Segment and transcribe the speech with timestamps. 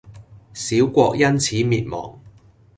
[0.55, 2.19] 小國因此滅亡